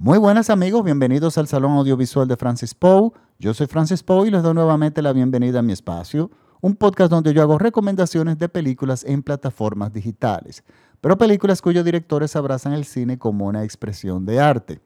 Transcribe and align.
Muy 0.00 0.16
buenas 0.16 0.48
amigos, 0.48 0.84
bienvenidos 0.84 1.38
al 1.38 1.48
Salón 1.48 1.72
Audiovisual 1.72 2.28
de 2.28 2.36
Francis 2.36 2.72
Poe. 2.72 3.10
Yo 3.40 3.52
soy 3.52 3.66
Francis 3.66 4.04
Poe 4.04 4.28
y 4.28 4.30
les 4.30 4.44
doy 4.44 4.54
nuevamente 4.54 5.02
la 5.02 5.12
bienvenida 5.12 5.58
a 5.58 5.62
mi 5.62 5.72
espacio, 5.72 6.30
un 6.60 6.76
podcast 6.76 7.10
donde 7.10 7.34
yo 7.34 7.42
hago 7.42 7.58
recomendaciones 7.58 8.38
de 8.38 8.48
películas 8.48 9.02
en 9.02 9.24
plataformas 9.24 9.92
digitales, 9.92 10.62
pero 11.00 11.18
películas 11.18 11.60
cuyos 11.60 11.84
directores 11.84 12.36
abrazan 12.36 12.74
el 12.74 12.84
cine 12.84 13.18
como 13.18 13.46
una 13.46 13.64
expresión 13.64 14.24
de 14.24 14.38
arte. 14.38 14.80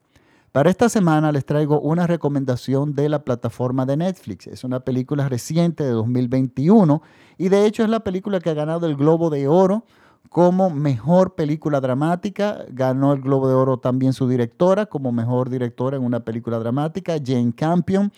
Para 0.51 0.71
esta 0.71 0.89
semana 0.89 1.31
les 1.31 1.45
traigo 1.45 1.79
una 1.79 2.07
recomendación 2.07 2.95
de 2.95 3.07
la 3.07 3.23
plataforma 3.23 3.85
de 3.85 3.97
Netflix. 3.97 4.47
Es 4.47 4.63
una 4.63 4.79
película 4.79 5.29
reciente 5.29 5.83
de 5.83 5.91
2021 5.91 7.03
y 7.37 7.49
de 7.49 7.67
hecho 7.67 7.83
es 7.83 7.89
la 7.89 7.99
película 7.99 8.39
que 8.39 8.49
ha 8.49 8.55
ganado 8.55 8.87
el 8.87 8.95
Globo 8.95 9.29
de 9.29 9.47
Oro 9.47 9.85
como 10.33 10.71
mejor 10.71 11.35
película 11.35 11.79
dramática. 11.79 12.65
Ganó 12.69 13.13
el 13.13 13.21
Globo 13.21 13.47
de 13.47 13.53
Oro 13.53 13.77
también 13.77 14.13
su 14.13 14.27
directora 14.27 14.87
como 14.87 15.11
mejor 15.11 15.47
directora 15.47 15.95
en 15.95 16.03
una 16.03 16.21
película 16.21 16.57
dramática, 16.57 17.17
Jane 17.23 17.53
Campion. 17.55 18.11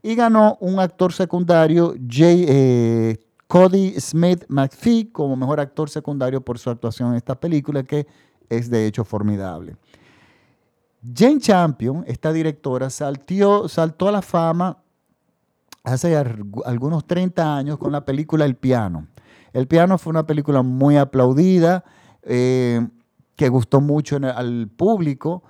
Y 0.00 0.14
ganó 0.14 0.56
un 0.60 0.78
actor 0.78 1.12
secundario, 1.12 1.96
Jay, 2.08 2.46
eh, 2.48 3.18
Cody 3.48 3.98
Smith 3.98 4.44
McPhee, 4.46 5.10
como 5.10 5.34
mejor 5.34 5.58
actor 5.58 5.90
secundario 5.90 6.40
por 6.40 6.56
su 6.60 6.70
actuación 6.70 7.10
en 7.10 7.16
esta 7.16 7.34
película, 7.34 7.82
que 7.82 8.06
es 8.48 8.70
de 8.70 8.86
hecho 8.86 9.04
formidable. 9.04 9.74
Jane 11.02 11.40
Champion, 11.40 12.04
esta 12.06 12.32
directora, 12.32 12.90
saltó 12.90 14.06
a 14.06 14.12
la 14.12 14.22
fama 14.22 14.78
hace 15.82 16.16
algunos 16.64 17.04
30 17.08 17.56
años 17.56 17.76
con 17.76 17.90
la 17.90 18.04
película 18.04 18.44
El 18.44 18.54
Piano. 18.54 19.08
El 19.56 19.68
Piano 19.68 19.96
fue 19.96 20.10
una 20.10 20.26
película 20.26 20.60
muy 20.60 20.98
aplaudida, 20.98 21.82
eh, 22.24 22.86
que 23.36 23.48
gustó 23.48 23.80
mucho 23.80 24.18
al 24.22 24.68
público. 24.68 25.44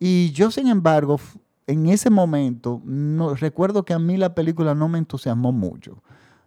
Y 0.00 0.32
yo, 0.32 0.50
sin 0.50 0.66
embargo, 0.66 1.20
en 1.68 1.86
ese 1.86 2.10
momento, 2.10 2.82
no, 2.84 3.36
recuerdo 3.36 3.84
que 3.84 3.94
a 3.94 4.00
mí 4.00 4.16
la 4.16 4.34
película 4.34 4.74
no 4.74 4.88
me 4.88 4.98
entusiasmó 4.98 5.52
mucho. 5.52 6.02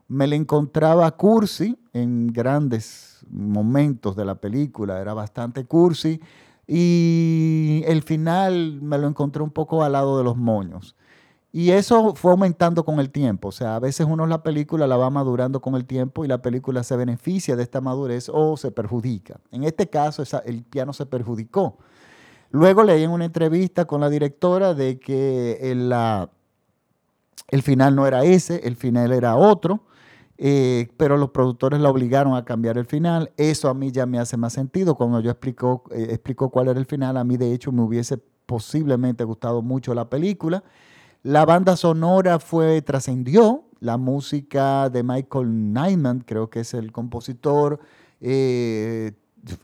Me 0.09 0.27
la 0.27 0.35
encontraba 0.35 1.09
cursi 1.11 1.77
en 1.93 2.27
grandes 2.33 3.25
momentos 3.29 4.17
de 4.17 4.25
la 4.25 4.35
película, 4.35 4.99
era 4.99 5.13
bastante 5.13 5.63
cursi. 5.63 6.19
Y 6.67 7.81
el 7.85 8.03
final 8.03 8.81
me 8.81 8.97
lo 8.97 9.07
encontré 9.07 9.41
un 9.41 9.51
poco 9.51 9.85
al 9.85 9.93
lado 9.93 10.17
de 10.17 10.25
los 10.25 10.35
moños. 10.35 10.97
Y 11.57 11.71
eso 11.71 12.15
fue 12.15 12.31
aumentando 12.31 12.83
con 12.83 12.99
el 12.99 13.11
tiempo. 13.11 13.47
O 13.47 13.51
sea, 13.53 13.77
a 13.77 13.79
veces 13.79 14.05
uno 14.09 14.27
la 14.27 14.43
película 14.43 14.87
la 14.87 14.97
va 14.97 15.09
madurando 15.09 15.61
con 15.61 15.75
el 15.75 15.85
tiempo 15.85 16.25
y 16.25 16.27
la 16.27 16.41
película 16.41 16.83
se 16.83 16.97
beneficia 16.97 17.55
de 17.55 17.63
esta 17.63 17.79
madurez 17.79 18.27
o 18.27 18.57
se 18.57 18.71
perjudica. 18.71 19.39
En 19.53 19.63
este 19.63 19.89
caso, 19.89 20.21
el 20.43 20.63
piano 20.63 20.91
se 20.91 21.05
perjudicó. 21.05 21.77
Luego 22.51 22.83
leí 22.83 23.03
en 23.03 23.11
una 23.11 23.23
entrevista 23.23 23.85
con 23.85 24.01
la 24.01 24.09
directora 24.09 24.73
de 24.73 24.99
que 24.99 25.71
el, 25.71 25.93
el 27.47 27.61
final 27.61 27.95
no 27.95 28.05
era 28.05 28.25
ese, 28.25 28.67
el 28.67 28.75
final 28.75 29.13
era 29.13 29.37
otro. 29.37 29.85
Eh, 30.37 30.89
pero 30.97 31.15
los 31.15 31.29
productores 31.29 31.79
la 31.79 31.89
obligaron 31.89 32.35
a 32.35 32.43
cambiar 32.43 32.77
el 32.77 32.85
final. 32.85 33.31
Eso 33.37 33.69
a 33.69 33.73
mí 33.73 33.93
ya 33.93 34.05
me 34.05 34.19
hace 34.19 34.35
más 34.35 34.51
sentido. 34.51 34.95
Cuando 34.95 35.21
yo 35.21 35.31
explico, 35.31 35.85
eh, 35.91 36.07
explico 36.09 36.49
cuál 36.49 36.67
era 36.67 36.81
el 36.81 36.85
final, 36.85 37.15
a 37.15 37.23
mí 37.23 37.37
de 37.37 37.53
hecho 37.53 37.71
me 37.71 37.81
hubiese 37.81 38.17
posiblemente 38.45 39.23
gustado 39.23 39.61
mucho 39.61 39.93
la 39.93 40.09
película. 40.09 40.61
La 41.25 41.43
banda 41.43 41.75
sonora 41.75 42.37
fue, 42.37 42.83
trascendió, 42.83 43.63
la 43.79 43.97
música 43.97 44.91
de 44.91 45.01
Michael 45.01 45.73
Nyman, 45.73 46.19
creo 46.19 46.51
que 46.51 46.59
es 46.59 46.75
el 46.75 46.91
compositor, 46.91 47.79
eh, 48.21 49.13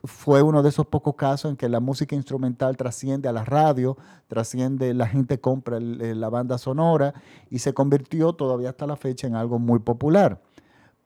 fue 0.02 0.42
uno 0.42 0.64
de 0.64 0.70
esos 0.70 0.88
pocos 0.88 1.14
casos 1.14 1.52
en 1.52 1.56
que 1.56 1.68
la 1.68 1.78
música 1.78 2.16
instrumental 2.16 2.76
trasciende 2.76 3.28
a 3.28 3.32
la 3.32 3.44
radio, 3.44 3.96
trasciende, 4.26 4.92
la 4.92 5.06
gente 5.06 5.38
compra 5.38 5.78
la 5.78 6.28
banda 6.30 6.58
sonora 6.58 7.14
y 7.48 7.60
se 7.60 7.72
convirtió 7.72 8.32
todavía 8.32 8.70
hasta 8.70 8.88
la 8.88 8.96
fecha 8.96 9.28
en 9.28 9.36
algo 9.36 9.60
muy 9.60 9.78
popular. 9.78 10.42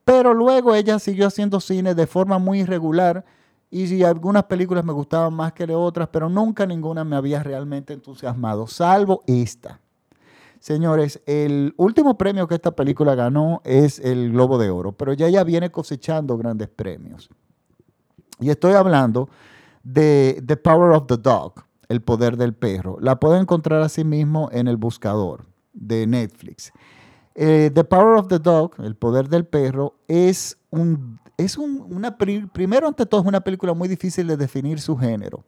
Pero 0.06 0.32
luego 0.32 0.74
ella 0.74 0.98
siguió 0.98 1.26
haciendo 1.26 1.60
cine 1.60 1.94
de 1.94 2.06
forma 2.06 2.38
muy 2.38 2.60
irregular 2.60 3.26
y 3.70 4.02
algunas 4.04 4.44
películas 4.44 4.86
me 4.86 4.94
gustaban 4.94 5.34
más 5.34 5.52
que 5.52 5.70
otras, 5.74 6.08
pero 6.08 6.30
nunca 6.30 6.64
ninguna 6.64 7.04
me 7.04 7.16
había 7.16 7.42
realmente 7.42 7.92
entusiasmado, 7.92 8.66
salvo 8.66 9.22
esta. 9.26 9.80
Señores, 10.60 11.20
el 11.26 11.74
último 11.76 12.18
premio 12.18 12.48
que 12.48 12.54
esta 12.54 12.74
película 12.74 13.14
ganó 13.14 13.60
es 13.64 13.98
el 13.98 14.32
Globo 14.32 14.58
de 14.58 14.70
Oro, 14.70 14.92
pero 14.92 15.12
ya 15.12 15.26
ella 15.26 15.44
viene 15.44 15.70
cosechando 15.70 16.36
grandes 16.36 16.68
premios. 16.68 17.28
Y 18.40 18.50
estoy 18.50 18.72
hablando 18.72 19.28
de 19.82 20.42
The 20.44 20.56
Power 20.56 20.92
of 20.92 21.06
the 21.06 21.16
Dog, 21.16 21.64
El 21.88 22.02
Poder 22.02 22.36
del 22.36 22.54
Perro. 22.54 22.98
La 23.00 23.20
pueden 23.20 23.42
encontrar 23.42 23.82
así 23.82 24.04
mismo 24.04 24.48
en 24.52 24.68
el 24.68 24.76
buscador 24.76 25.44
de 25.72 26.06
Netflix. 26.06 26.72
Eh, 27.34 27.70
the 27.72 27.84
Power 27.84 28.18
of 28.18 28.28
the 28.28 28.38
Dog, 28.38 28.74
El 28.78 28.96
Poder 28.96 29.28
del 29.28 29.44
Perro, 29.44 29.94
es 30.08 30.58
un, 30.70 31.20
es 31.36 31.56
una, 31.58 32.16
primero 32.16 32.88
ante 32.88 33.06
todo 33.06 33.20
es 33.20 33.26
una 33.26 33.42
película 33.42 33.74
muy 33.74 33.88
difícil 33.88 34.26
de 34.26 34.36
definir 34.36 34.80
su 34.80 34.96
género. 34.96 35.44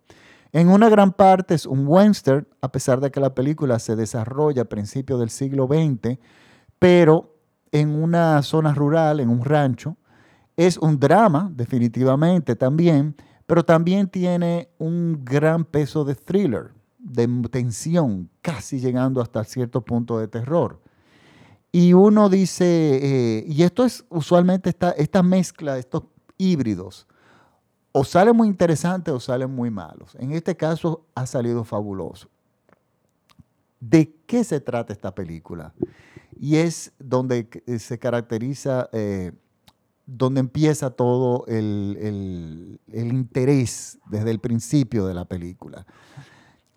En 0.52 0.68
una 0.68 0.88
gran 0.88 1.12
parte 1.12 1.54
es 1.54 1.66
un 1.66 1.86
western, 1.86 2.46
a 2.60 2.72
pesar 2.72 3.00
de 3.00 3.10
que 3.10 3.20
la 3.20 3.34
película 3.34 3.78
se 3.78 3.96
desarrolla 3.96 4.62
a 4.62 4.64
principios 4.64 5.20
del 5.20 5.30
siglo 5.30 5.66
XX, 5.66 6.18
pero 6.78 7.34
en 7.72 7.90
una 7.90 8.42
zona 8.42 8.74
rural, 8.74 9.20
en 9.20 9.28
un 9.28 9.44
rancho. 9.44 9.96
Es 10.56 10.78
un 10.78 10.98
drama, 10.98 11.50
definitivamente 11.54 12.56
también, 12.56 13.14
pero 13.46 13.64
también 13.64 14.08
tiene 14.08 14.70
un 14.78 15.20
gran 15.24 15.64
peso 15.64 16.04
de 16.04 16.14
thriller, 16.14 16.72
de 16.98 17.28
tensión, 17.50 18.28
casi 18.42 18.80
llegando 18.80 19.20
hasta 19.20 19.44
cierto 19.44 19.84
punto 19.84 20.18
de 20.18 20.28
terror. 20.28 20.80
Y 21.70 21.92
uno 21.92 22.28
dice, 22.28 22.64
eh, 22.66 23.44
y 23.46 23.62
esto 23.62 23.84
es 23.84 24.04
usualmente 24.08 24.70
esta, 24.70 24.90
esta 24.92 25.22
mezcla, 25.22 25.78
estos 25.78 26.04
híbridos, 26.38 27.06
o 27.92 28.04
salen 28.04 28.36
muy 28.36 28.48
interesantes 28.48 29.12
o 29.12 29.20
salen 29.20 29.50
muy 29.50 29.70
malos. 29.70 30.14
En 30.18 30.32
este 30.32 30.56
caso 30.56 31.04
ha 31.14 31.26
salido 31.26 31.64
fabuloso. 31.64 32.28
¿De 33.80 34.14
qué 34.26 34.44
se 34.44 34.60
trata 34.60 34.92
esta 34.92 35.14
película? 35.14 35.72
Y 36.40 36.56
es 36.56 36.92
donde 36.98 37.48
se 37.78 37.98
caracteriza, 37.98 38.88
eh, 38.92 39.32
donde 40.06 40.40
empieza 40.40 40.90
todo 40.90 41.44
el, 41.46 42.80
interés 42.92 43.98
desde 44.06 44.30
el 44.30 44.38
principio 44.38 45.06
de 45.06 45.14
la 45.14 45.24
película. 45.24 45.86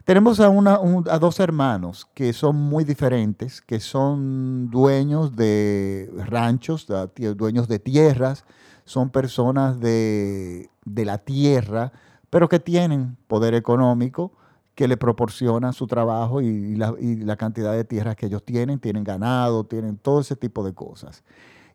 Tenemos 0.05 0.39
a 0.39 1.19
dos 1.19 1.39
hermanos 1.39 2.07
que 2.13 2.33
son 2.33 2.55
muy 2.55 2.83
diferentes, 2.83 3.61
que 3.61 3.79
son 3.79 4.69
dueños 4.71 5.35
de 5.35 6.11
ranchos, 6.25 6.87
dueños 7.35 7.67
de 7.67 7.79
tierras, 7.79 8.43
son 8.83 9.11
personas 9.11 9.79
de, 9.79 10.70
la 10.85 11.17
tierra, 11.19 11.91
pero 12.29 12.49
que 12.49 12.59
tienen 12.59 13.17
poder 13.27 13.53
económico 13.53 14.31
que 14.75 14.87
le 14.87 14.97
proporciona 14.97 15.73
su 15.73 15.85
trabajo 15.85 16.41
y 16.41 16.75
la, 16.75 17.35
cantidad 17.35 17.73
de 17.73 17.83
tierras 17.83 18.15
que 18.15 18.27
ellos 18.27 18.43
tienen, 18.43 18.79
tienen 18.79 19.03
ganado, 19.03 19.65
tienen 19.65 19.97
todo 19.97 20.21
ese 20.21 20.35
tipo 20.35 20.63
de 20.63 20.73
cosas. 20.73 21.23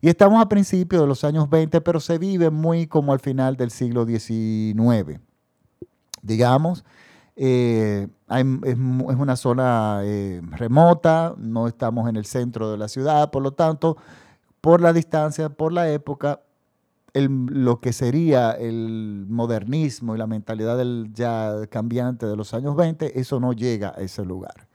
Y 0.01 0.09
estamos 0.09 0.41
a 0.41 0.49
principios 0.49 1.01
de 1.01 1.07
los 1.07 1.23
años 1.23 1.49
20, 1.49 1.79
pero 1.81 1.99
se 1.99 2.17
vive 2.17 2.49
muy 2.49 2.87
como 2.87 3.13
al 3.13 3.19
final 3.19 3.55
del 3.55 3.71
siglo 3.71 4.05
XIX. 4.05 5.19
Digamos, 6.21 6.83
eh, 7.35 8.07
es, 8.29 8.77
una 8.77 9.35
zona 9.35 10.01
eh, 10.03 10.41
remota, 10.51 11.35
no 11.37 11.67
estamos 11.67 12.09
en 12.09 12.15
el 12.15 12.25
centro 12.25 12.71
de 12.71 12.77
la 12.77 12.87
ciudad, 12.87 13.31
por 13.31 13.43
lo 13.43 13.51
tanto, 13.51 13.97
por 14.59 14.81
la 14.81 14.91
distancia, 14.91 15.49
por 15.49 15.71
la 15.71 15.89
época, 15.89 16.41
lo 17.21 17.79
que 17.79 17.93
sería 17.93 18.51
el 18.51 19.25
modernismo 19.29 20.15
y 20.15 20.17
la 20.17 20.27
mentalidad 20.27 20.77
del 20.77 21.11
ya 21.13 21.67
cambiante 21.69 22.25
de 22.25 22.35
los 22.35 22.53
años 22.53 22.75
20, 22.75 23.19
eso 23.19 23.39
no 23.39 23.53
llega 23.53 23.93
a 23.95 24.01
ese 24.01 24.25
lugar. 24.25 24.67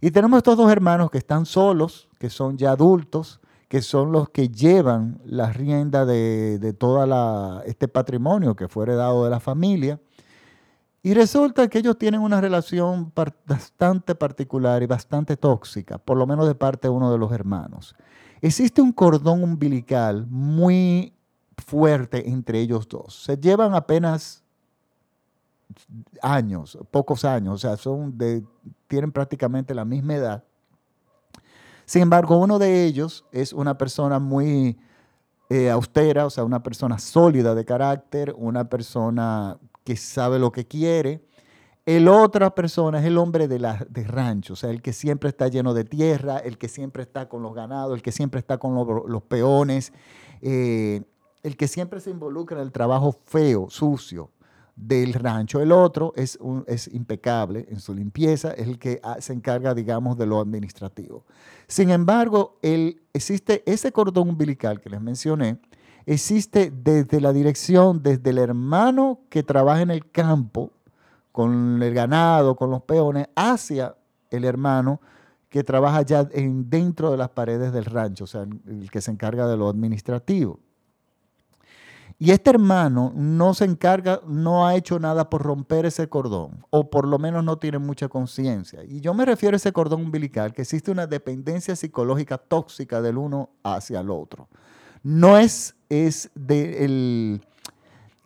Y 0.00 0.10
tenemos 0.10 0.38
estos 0.38 0.56
dos 0.56 0.70
hermanos 0.70 1.10
que 1.10 1.18
están 1.18 1.46
solos, 1.46 2.08
que 2.18 2.30
son 2.30 2.56
ya 2.56 2.72
adultos, 2.72 3.40
que 3.68 3.82
son 3.82 4.12
los 4.12 4.28
que 4.28 4.48
llevan 4.48 5.20
la 5.24 5.52
rienda 5.52 6.04
de, 6.04 6.58
de 6.58 6.72
todo 6.72 7.62
este 7.64 7.88
patrimonio 7.88 8.54
que 8.54 8.68
fue 8.68 8.84
heredado 8.84 9.24
de 9.24 9.30
la 9.30 9.40
familia 9.40 9.98
y 11.06 11.14
resulta 11.14 11.68
que 11.68 11.78
ellos 11.78 11.96
tienen 11.96 12.20
una 12.20 12.40
relación 12.40 13.12
bastante 13.46 14.16
particular 14.16 14.82
y 14.82 14.86
bastante 14.86 15.36
tóxica, 15.36 15.98
por 15.98 16.16
lo 16.16 16.26
menos 16.26 16.48
de 16.48 16.56
parte 16.56 16.88
de 16.88 16.92
uno 16.92 17.12
de 17.12 17.18
los 17.18 17.30
hermanos. 17.30 17.94
Existe 18.40 18.82
un 18.82 18.90
cordón 18.90 19.44
umbilical 19.44 20.26
muy 20.28 21.15
fuerte 21.64 22.28
entre 22.28 22.60
ellos 22.60 22.88
dos. 22.88 23.24
Se 23.24 23.36
llevan 23.36 23.74
apenas 23.74 24.42
años, 26.22 26.78
pocos 26.90 27.24
años, 27.24 27.54
o 27.54 27.58
sea, 27.58 27.76
son 27.76 28.16
tienen 28.86 29.12
prácticamente 29.12 29.74
la 29.74 29.84
misma 29.84 30.14
edad. 30.14 30.44
Sin 31.84 32.02
embargo, 32.02 32.36
uno 32.38 32.58
de 32.58 32.84
ellos 32.84 33.24
es 33.32 33.52
una 33.52 33.78
persona 33.78 34.18
muy 34.18 34.76
eh, 35.48 35.70
austera, 35.70 36.26
o 36.26 36.30
sea, 36.30 36.44
una 36.44 36.62
persona 36.62 36.98
sólida 36.98 37.54
de 37.54 37.64
carácter, 37.64 38.34
una 38.36 38.68
persona 38.68 39.58
que 39.84 39.96
sabe 39.96 40.38
lo 40.38 40.50
que 40.50 40.66
quiere. 40.66 41.24
El 41.84 42.08
otra 42.08 42.52
persona 42.52 42.98
es 42.98 43.04
el 43.04 43.16
hombre 43.16 43.46
de, 43.46 43.60
la, 43.60 43.86
de 43.88 44.02
rancho, 44.02 44.54
o 44.54 44.56
sea, 44.56 44.70
el 44.70 44.82
que 44.82 44.92
siempre 44.92 45.28
está 45.28 45.46
lleno 45.46 45.72
de 45.72 45.84
tierra, 45.84 46.38
el 46.38 46.58
que 46.58 46.66
siempre 46.66 47.04
está 47.04 47.28
con 47.28 47.44
los 47.44 47.54
ganados, 47.54 47.94
el 47.94 48.02
que 48.02 48.10
siempre 48.10 48.40
está 48.40 48.58
con 48.58 48.74
los, 48.74 49.22
peones, 49.22 49.92
eh, 50.42 51.02
el 51.46 51.56
que 51.56 51.68
siempre 51.68 52.00
se 52.00 52.10
involucra 52.10 52.58
en 52.58 52.64
el 52.64 52.72
trabajo 52.72 53.12
feo, 53.12 53.70
sucio 53.70 54.32
del 54.74 55.14
rancho. 55.14 55.60
El 55.60 55.70
otro 55.70 56.12
es, 56.16 56.36
impecable 56.92 57.66
en 57.70 57.78
su 57.78 57.94
limpieza, 57.94 58.50
es 58.50 58.66
el 58.66 58.80
que 58.80 58.98
ah, 59.04 59.18
se 59.20 59.32
encarga, 59.32 59.72
digamos, 59.72 60.18
de 60.18 60.26
lo 60.26 60.40
administrativo. 60.40 61.24
Sin 61.68 61.90
embargo, 61.90 62.58
el, 62.62 63.00
existe 63.12 63.62
ese 63.64 63.92
cordón 63.92 64.30
umbilical 64.30 64.80
que 64.80 64.90
les 64.90 65.00
mencioné, 65.00 65.60
existe 66.04 66.72
desde 66.72 67.20
la 67.20 67.32
dirección, 67.32 68.02
desde 68.02 68.30
el 68.30 68.38
hermano 68.38 69.20
que 69.30 69.44
trabaja 69.44 69.82
en 69.82 69.92
el 69.92 70.10
campo, 70.10 70.72
con 71.30 71.80
el 71.80 71.94
ganado, 71.94 72.56
con 72.56 72.70
los 72.70 72.82
peones, 72.82 73.28
hacia 73.36 73.94
el 74.30 74.44
hermano 74.44 75.00
que 75.48 75.62
trabaja 75.62 76.02
ya 76.02 76.28
en, 76.32 76.68
dentro 76.68 77.12
de 77.12 77.18
las 77.18 77.28
paredes 77.28 77.72
del 77.72 77.84
rancho, 77.84 78.24
o 78.24 78.26
sea, 78.26 78.42
el 78.66 78.90
que 78.90 79.00
se 79.00 79.12
encarga 79.12 79.46
de 79.46 79.56
lo 79.56 79.68
administrativo. 79.68 80.58
Y 82.18 82.30
este 82.30 82.48
hermano 82.48 83.12
no 83.14 83.52
se 83.52 83.66
encarga, 83.66 84.22
no 84.26 84.66
ha 84.66 84.74
hecho 84.74 84.98
nada 84.98 85.28
por 85.28 85.42
romper 85.42 85.84
ese 85.84 86.08
cordón, 86.08 86.64
o 86.70 86.88
por 86.88 87.06
lo 87.06 87.18
menos 87.18 87.44
no 87.44 87.58
tiene 87.58 87.78
mucha 87.78 88.08
conciencia. 88.08 88.84
Y 88.84 89.00
yo 89.00 89.12
me 89.12 89.26
refiero 89.26 89.54
a 89.54 89.58
ese 89.58 89.72
cordón 89.72 90.00
umbilical, 90.00 90.54
que 90.54 90.62
existe 90.62 90.90
una 90.90 91.06
dependencia 91.06 91.76
psicológica 91.76 92.38
tóxica 92.38 93.02
del 93.02 93.18
uno 93.18 93.50
hacia 93.62 94.00
el 94.00 94.10
otro. 94.10 94.48
No 95.02 95.36
es, 95.36 95.76
es 95.90 96.30
de 96.34 96.84
el, 96.86 97.46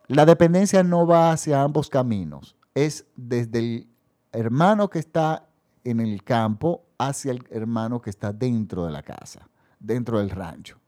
la 0.07 0.25
dependencia 0.25 0.85
no 0.85 1.07
va 1.07 1.33
hacia 1.33 1.63
ambos 1.63 1.89
caminos, 1.89 2.57
es 2.75 3.07
desde 3.17 3.59
el 3.59 3.89
hermano 4.33 4.89
que 4.89 5.01
está 5.01 5.49
en 5.83 5.99
el 5.99 6.23
campo 6.23 6.85
hacia 6.99 7.33
el 7.33 7.45
hermano 7.51 8.01
que 8.01 8.11
está 8.11 8.33
dentro 8.33 8.87
de 8.87 8.93
la 8.93 9.03
casa, 9.03 9.49
dentro 9.81 10.19
del 10.19 10.31
rancho. 10.31 10.80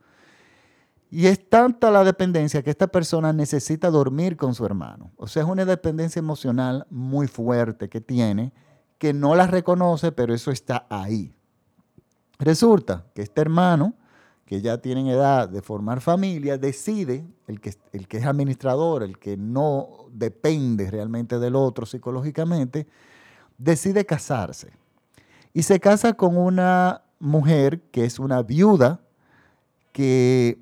Y 1.15 1.27
es 1.27 1.47
tanta 1.51 1.91
la 1.91 2.05
dependencia 2.05 2.63
que 2.63 2.71
esta 2.71 2.87
persona 2.87 3.35
necesita 3.35 3.91
dormir 3.91 4.35
con 4.35 4.55
su 4.55 4.65
hermano. 4.65 5.13
O 5.17 5.27
sea, 5.27 5.43
es 5.43 5.49
una 5.49 5.67
dependencia 5.67 6.21
emocional 6.21 6.87
muy 6.89 7.27
fuerte 7.27 7.91
que 7.91 8.01
tiene, 8.01 8.51
que 8.97 9.13
no 9.13 9.35
la 9.35 9.47
reconoce, 9.47 10.11
pero 10.11 10.33
eso 10.33 10.51
está 10.51 10.87
ahí. 10.89 11.35
Resulta 12.39 13.05
que 13.15 13.21
este 13.21 13.43
hermano, 13.43 13.93
que 14.47 14.63
ya 14.63 14.79
tiene 14.79 15.13
edad 15.13 15.51
de 15.51 15.61
formar 15.61 16.01
familia, 16.01 16.57
decide, 16.57 17.27
el 17.47 17.61
que, 17.61 17.75
el 17.93 18.09
que 18.09 18.17
es 18.17 18.25
administrador, 18.25 19.03
el 19.03 19.19
que 19.19 19.37
no 19.37 20.07
depende 20.13 20.91
realmente 20.91 21.39
del 21.39 21.57
otro 21.57 21.85
psicológicamente, 21.85 22.87
decide 23.59 24.07
casarse. 24.07 24.73
Y 25.53 25.65
se 25.65 25.79
casa 25.79 26.15
con 26.15 26.39
una 26.39 27.03
mujer 27.19 27.83
que 27.91 28.07
es 28.07 28.19
una 28.19 28.43
viuda, 28.43 29.03
que 29.93 30.62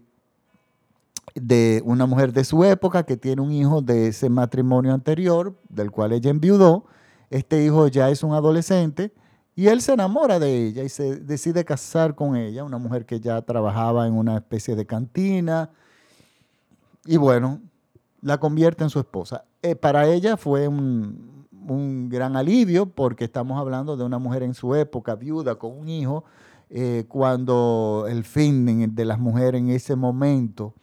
de 1.34 1.82
una 1.84 2.06
mujer 2.06 2.32
de 2.32 2.44
su 2.44 2.64
época 2.64 3.04
que 3.04 3.16
tiene 3.16 3.42
un 3.42 3.52
hijo 3.52 3.82
de 3.82 4.08
ese 4.08 4.28
matrimonio 4.28 4.92
anterior, 4.92 5.56
del 5.68 5.90
cual 5.90 6.12
ella 6.12 6.30
enviudó. 6.30 6.84
Este 7.30 7.64
hijo 7.64 7.88
ya 7.88 8.10
es 8.10 8.22
un 8.22 8.32
adolescente 8.32 9.12
y 9.54 9.68
él 9.68 9.80
se 9.82 9.92
enamora 9.92 10.38
de 10.38 10.66
ella 10.66 10.82
y 10.82 10.88
se 10.88 11.16
decide 11.16 11.64
casar 11.64 12.14
con 12.14 12.36
ella, 12.36 12.64
una 12.64 12.78
mujer 12.78 13.06
que 13.06 13.20
ya 13.20 13.42
trabajaba 13.42 14.06
en 14.06 14.14
una 14.14 14.36
especie 14.36 14.74
de 14.74 14.86
cantina. 14.86 15.70
Y 17.04 17.16
bueno, 17.16 17.60
la 18.22 18.38
convierte 18.38 18.84
en 18.84 18.90
su 18.90 18.98
esposa. 18.98 19.44
Eh, 19.62 19.76
para 19.76 20.06
ella 20.06 20.36
fue 20.36 20.66
un, 20.66 21.46
un, 21.68 22.08
gran 22.08 22.36
alivio 22.36 22.86
porque 22.86 23.24
estamos 23.24 23.58
hablando 23.58 23.96
de 23.96 24.04
una 24.04 24.18
mujer 24.18 24.42
en 24.42 24.54
su 24.54 24.74
época, 24.74 25.14
viuda, 25.14 25.56
con 25.56 25.78
un 25.78 25.88
hijo, 25.88 26.24
eh, 26.70 27.04
cuando 27.08 28.06
el 28.08 28.24
fin 28.24 28.94
de 28.94 29.04
las 29.04 29.18
mujeres 29.18 29.60
en 29.60 29.70
ese 29.70 29.96
momento 29.96 30.74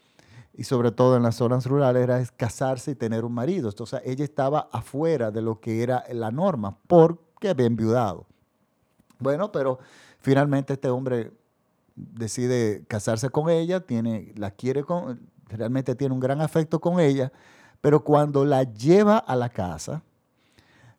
y 0.58 0.64
sobre 0.64 0.92
todo 0.92 1.16
en 1.16 1.24
las 1.24 1.36
zonas 1.36 1.68
rurales, 1.68 2.02
era 2.02 2.26
casarse 2.36 2.92
y 2.92 2.96
tener 2.96 3.24
un 3.24 3.32
marido. 3.32 3.70
Entonces 3.70 4.02
ella 4.04 4.24
estaba 4.26 4.68
afuera 4.72 5.30
de 5.30 5.44
lo 5.44 5.60
que 5.60 5.84
era 5.84 6.04
la 6.12 6.32
norma 6.32 6.76
porque 6.88 7.50
había 7.50 7.68
enviudado. 7.68 8.26
Bueno, 9.20 9.52
pero 9.52 9.78
finalmente 10.20 10.74
este 10.74 10.90
hombre 10.90 11.32
decide 11.96 12.84
casarse 12.88 13.30
con 13.30 13.52
ella, 13.52 13.82
tiene, 13.82 14.34
la 14.36 14.50
quiere 14.50 14.84
con, 14.84 15.30
realmente 15.48 15.94
tiene 15.96 16.16
un 16.16 16.20
gran 16.20 16.42
afecto 16.42 16.80
con 16.80 17.00
ella, 17.00 17.32
pero 17.80 18.04
cuando 18.04 18.44
la 18.44 18.64
lleva 18.64 19.20
a 19.20 19.36
la 19.36 19.50
casa, 19.50 20.02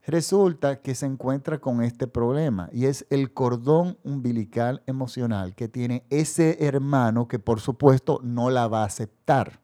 Resulta 0.06 0.80
que 0.80 0.94
se 0.94 1.06
encuentra 1.06 1.58
con 1.58 1.82
este 1.82 2.06
problema 2.06 2.70
y 2.72 2.86
es 2.86 3.06
el 3.10 3.32
cordón 3.34 3.98
umbilical 4.04 4.82
emocional 4.86 5.54
que 5.54 5.68
tiene 5.68 6.04
ese 6.08 6.64
hermano 6.64 7.28
que 7.28 7.38
por 7.38 7.60
supuesto 7.60 8.20
no 8.22 8.48
la 8.48 8.68
va 8.68 8.82
a 8.82 8.86
aceptar. 8.86 9.60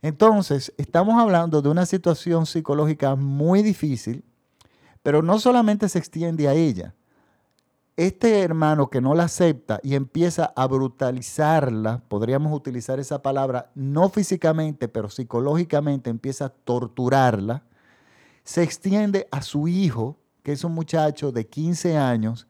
Entonces, 0.00 0.72
estamos 0.76 1.20
hablando 1.20 1.62
de 1.62 1.68
una 1.68 1.86
situación 1.86 2.46
psicológica 2.46 3.14
muy 3.14 3.62
difícil, 3.62 4.24
pero 5.02 5.22
no 5.22 5.38
solamente 5.38 5.88
se 5.88 5.98
extiende 5.98 6.48
a 6.48 6.54
ella. 6.54 6.94
Este 7.96 8.40
hermano 8.40 8.90
que 8.90 9.00
no 9.00 9.14
la 9.14 9.24
acepta 9.24 9.78
y 9.82 9.94
empieza 9.94 10.52
a 10.56 10.66
brutalizarla, 10.66 12.02
podríamos 12.08 12.52
utilizar 12.52 12.98
esa 12.98 13.22
palabra, 13.22 13.70
no 13.74 14.08
físicamente, 14.08 14.88
pero 14.88 15.10
psicológicamente 15.10 16.10
empieza 16.10 16.46
a 16.46 16.48
torturarla, 16.48 17.64
se 18.44 18.62
extiende 18.62 19.28
a 19.30 19.42
su 19.42 19.68
hijo, 19.68 20.18
que 20.42 20.52
es 20.52 20.64
un 20.64 20.72
muchacho 20.72 21.32
de 21.32 21.46
15 21.46 21.96
años, 21.96 22.46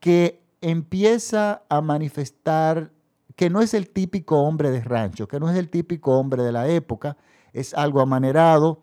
que 0.00 0.42
empieza 0.60 1.62
a 1.68 1.80
manifestar 1.80 2.92
que 3.34 3.50
no 3.50 3.60
es 3.60 3.74
el 3.74 3.90
típico 3.90 4.40
hombre 4.42 4.70
de 4.70 4.80
rancho, 4.80 5.28
que 5.28 5.38
no 5.38 5.50
es 5.50 5.56
el 5.56 5.68
típico 5.68 6.18
hombre 6.18 6.42
de 6.42 6.52
la 6.52 6.68
época, 6.68 7.16
es 7.52 7.74
algo 7.74 8.00
amanerado, 8.00 8.82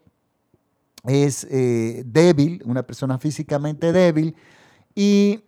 es 1.06 1.45
eh, 1.50 2.04
débil, 2.06 2.62
una 2.66 2.84
persona 2.84 3.18
físicamente 3.18 3.92
débil, 3.92 4.36
y 4.96 5.44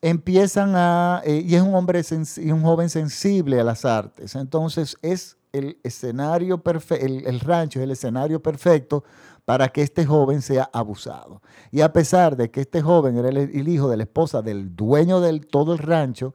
empiezan 0.00 0.72
a, 0.74 1.22
eh, 1.24 1.42
y 1.44 1.54
es 1.54 1.62
un 1.62 1.74
hombre, 1.74 2.02
un 2.44 2.62
joven 2.62 2.88
sensible 2.88 3.60
a 3.60 3.64
las 3.64 3.84
artes. 3.84 4.34
Entonces 4.34 4.96
es 5.02 5.37
el 5.52 5.78
escenario 5.82 6.62
perfecto, 6.62 7.06
el 7.06 7.40
rancho 7.40 7.78
es 7.78 7.84
el 7.84 7.90
escenario 7.90 8.42
perfecto 8.42 9.04
para 9.48 9.70
que 9.70 9.80
este 9.80 10.04
joven 10.04 10.42
sea 10.42 10.68
abusado. 10.74 11.40
Y 11.70 11.80
a 11.80 11.90
pesar 11.90 12.36
de 12.36 12.50
que 12.50 12.60
este 12.60 12.82
joven 12.82 13.16
era 13.16 13.30
el, 13.30 13.66
hijo 13.66 13.88
de 13.88 13.96
la 13.96 14.02
esposa 14.02 14.42
del 14.42 14.76
dueño 14.76 15.22
de 15.22 15.40
todo 15.40 15.72
el 15.72 15.78
rancho, 15.78 16.34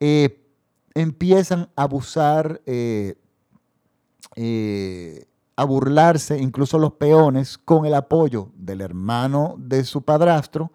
eh, 0.00 0.46
empiezan 0.92 1.70
a 1.74 1.84
abusar, 1.84 2.60
eh, 2.66 3.14
eh, 4.34 5.24
a 5.56 5.64
burlarse, 5.64 6.36
incluso 6.36 6.78
los 6.78 6.92
peones, 6.92 7.56
con 7.56 7.86
el 7.86 7.94
apoyo 7.94 8.50
del 8.54 8.82
hermano 8.82 9.54
de 9.56 9.82
su 9.84 10.02
padrastro, 10.02 10.72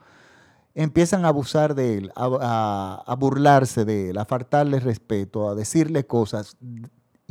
empiezan 0.74 1.25
a 1.25 1.27
abusar 1.27 1.75
de 1.75 2.00
él, 2.00 2.12
a, 2.15 3.03
a 3.06 3.15
burlarse 3.15 3.86
de 3.86 4.10
él, 4.10 4.18
a 4.18 4.25
faltarle 4.25 4.80
respeto, 4.80 5.48
a 5.48 5.53
decirle 5.53 6.08
cosas 6.08 6.58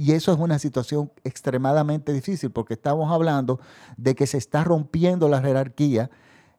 y 0.00 0.12
eso 0.12 0.32
es 0.32 0.38
una 0.38 0.58
situación 0.58 1.12
extremadamente 1.24 2.14
difícil 2.14 2.50
porque 2.50 2.72
estamos 2.72 3.12
hablando 3.12 3.60
de 3.98 4.14
que 4.14 4.26
se 4.26 4.38
está 4.38 4.64
rompiendo 4.64 5.28
la 5.28 5.42
jerarquía 5.42 6.10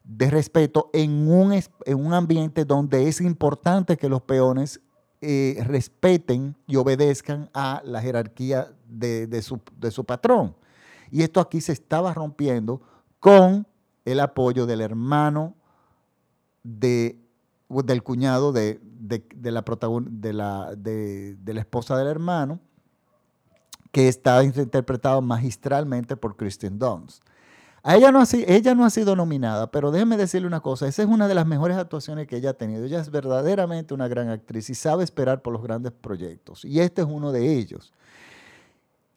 de 0.04 0.30
respeto 0.30 0.90
en 0.92 1.28
un, 1.28 1.52
en 1.52 2.06
un 2.06 2.14
ambiente 2.14 2.64
donde 2.64 3.08
es 3.08 3.20
importante 3.20 3.96
que 3.96 4.08
los 4.08 4.22
peones 4.22 4.80
eh, 5.20 5.60
respeten 5.66 6.56
y 6.68 6.76
obedezcan 6.76 7.50
a 7.52 7.82
la 7.84 8.00
jerarquía 8.00 8.76
de, 8.86 9.42
su, 9.42 10.04
patrón. 10.04 10.54
Y 11.10 11.24
esto 11.24 11.40
aquí 11.40 11.60
se 11.60 11.72
estaba 11.72 12.14
rompiendo 12.14 12.80
con 13.18 13.66
el 14.04 14.20
apoyo 14.20 14.66
del 14.66 14.82
hermano 14.82 15.56
de, 16.62 17.18
del 17.68 18.04
cuñado 18.04 18.52
de, 18.52 18.78
la, 19.00 19.20
de, 19.34 20.32
la, 20.32 20.76
de 20.76 21.54
la 21.54 21.60
esposa 21.60 21.96
del 21.96 22.06
hermano 22.06 22.60
que 23.92 24.08
está 24.08 24.42
interpretado 24.42 25.22
magistralmente 25.22 26.16
por 26.16 26.36
Kristen 26.36 26.78
Dunst. 26.78 27.22
A 27.84 27.96
ella, 27.96 28.12
no 28.12 28.20
ha, 28.20 28.26
ella 28.46 28.74
no 28.74 28.84
ha 28.84 28.90
sido 28.90 29.16
nominada, 29.16 29.70
pero 29.70 29.90
déjeme 29.90 30.16
decirle 30.16 30.46
una 30.46 30.60
cosa, 30.60 30.86
esa 30.86 31.02
es 31.02 31.08
una 31.08 31.26
de 31.26 31.34
las 31.34 31.46
mejores 31.46 31.76
actuaciones 31.76 32.28
que 32.28 32.36
ella 32.36 32.50
ha 32.50 32.54
tenido. 32.54 32.84
Ella 32.84 33.00
es 33.00 33.10
verdaderamente 33.10 33.92
una 33.92 34.06
gran 34.06 34.28
actriz 34.28 34.70
y 34.70 34.74
sabe 34.74 35.02
esperar 35.02 35.42
por 35.42 35.52
los 35.52 35.62
grandes 35.62 35.92
proyectos. 35.92 36.64
Y 36.64 36.80
este 36.80 37.02
es 37.02 37.08
uno 37.10 37.32
de 37.32 37.58
ellos. 37.58 37.92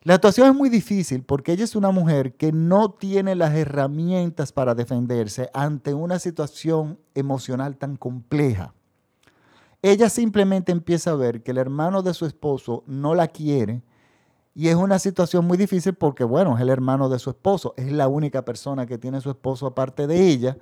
La 0.02 0.16
actuación 0.16 0.50
es 0.50 0.56
muy 0.56 0.70
difícil 0.70 1.24
porque 1.24 1.52
ella 1.52 1.64
es 1.64 1.76
una 1.76 1.92
mujer 1.92 2.34
que 2.34 2.52
no 2.52 2.92
tiene 2.92 3.36
las 3.36 3.56
herramientas 3.56 4.52
para 4.52 4.76
defenderse 4.76 5.50
ante 5.54 5.94
una 5.94 6.18
situación 6.18 7.00
emocional 7.14 7.78
tan 7.78 7.98
compleja. 7.98 8.74
Ella 9.82 10.10
simplemente 10.10 10.72
empieza 10.72 11.12
a 11.12 11.16
ver 11.16 11.44
que 11.44 11.52
el 11.52 11.60
hermano 11.60 12.02
de 12.02 12.16
su 12.16 12.26
esposo 12.26 12.84
no 12.88 13.14
la 13.14 13.28
quiere, 13.28 13.84
Y 14.58 14.70
es 14.70 14.76
una 14.76 15.00
situación 15.00 15.46
muy 15.46 15.58
difícil 15.58 15.96
porque, 15.96 16.24
bueno, 16.24 16.56
es 16.56 16.62
el 16.62 16.70
hermano 16.70 17.10
de 17.10 17.20
su 17.20 17.30
esposo, 17.30 17.74
es 17.76 17.92
la 17.92 18.08
única 18.08 18.46
persona 18.46 18.86
que 18.86 18.98
tiene 18.98 19.20
su 19.20 19.30
esposo 19.30 19.68
aparte 19.68 20.08
de 20.08 20.30
ella. 20.30 20.58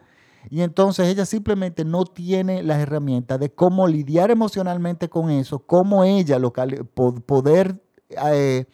Y 0.49 0.61
entonces 0.61 1.07
ella 1.07 1.27
simplemente 1.27 1.85
no 1.85 2.03
tiene 2.03 2.63
las 2.63 2.79
herramientas 2.79 3.39
de 3.39 3.53
cómo 3.53 3.87
lidiar 3.87 4.31
emocionalmente 4.31 5.09
con 5.09 5.29
eso, 5.29 5.59
cómo 5.59 6.03
ella 6.03 6.39
local, 6.39 6.87
poder 6.95 7.81
eh, 8.09 8.65